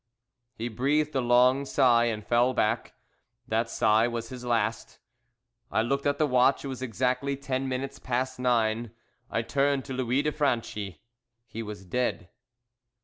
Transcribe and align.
He 0.55 0.67
breathed 0.67 1.13
a 1.13 1.21
long 1.21 1.63
sigh, 1.63 2.05
and 2.05 2.25
fell 2.25 2.55
back. 2.55 2.95
That 3.47 3.69
sigh 3.69 4.07
was 4.07 4.29
his 4.29 4.43
last. 4.43 4.97
I 5.69 5.83
looked 5.83 6.07
at 6.07 6.17
the 6.17 6.25
watch, 6.25 6.65
it 6.65 6.69
was 6.69 6.81
exactly 6.81 7.37
ten 7.37 7.67
minutes 7.69 7.99
past 7.99 8.39
nine. 8.39 8.93
I 9.29 9.43
turned 9.43 9.85
to 9.85 9.93
Louis 9.93 10.23
de 10.23 10.31
Franchi 10.31 11.03
he 11.45 11.61
was 11.61 11.85
dead. 11.85 12.29